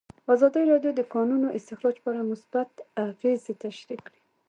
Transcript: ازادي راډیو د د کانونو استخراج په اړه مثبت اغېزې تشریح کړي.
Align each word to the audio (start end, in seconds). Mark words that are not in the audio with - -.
ازادي 0.33 0.63
راډیو 0.71 0.91
د 0.93 0.97
د 0.99 1.01
کانونو 1.13 1.47
استخراج 1.57 1.95
په 2.01 2.07
اړه 2.11 2.29
مثبت 2.31 2.69
اغېزې 3.05 3.53
تشریح 3.63 3.99
کړي. 4.07 4.21